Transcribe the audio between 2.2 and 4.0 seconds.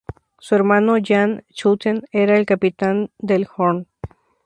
el capitán del "Hoorn".